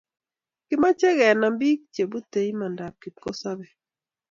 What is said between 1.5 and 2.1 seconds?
pik che